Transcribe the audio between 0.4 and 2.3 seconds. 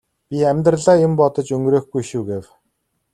амьдралаа юм бодож өнгөрөөхгүй шүү